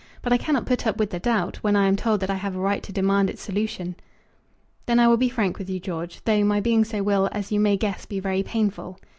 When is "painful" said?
8.41-8.97